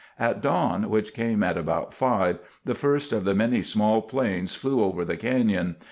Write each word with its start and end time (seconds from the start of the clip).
At 0.17 0.41
dawn, 0.41 0.89
which 0.89 1.13
came 1.13 1.43
at 1.43 1.57
about 1.59 1.93
five, 1.93 2.39
the 2.65 2.73
first 2.73 3.13
of 3.13 3.23
the 3.23 3.35
many 3.35 3.61
small 3.61 4.01
planes 4.01 4.55
flew 4.55 4.83
over 4.83 5.05
the 5.05 5.15
canyon. 5.15 5.75